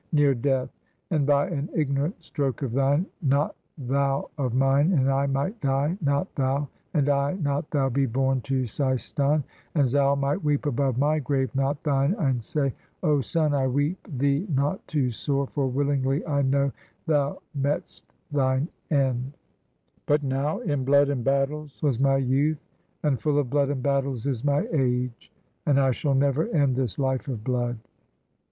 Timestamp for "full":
23.21-23.37